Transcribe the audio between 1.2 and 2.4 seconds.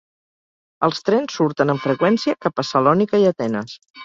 surten amb freqüència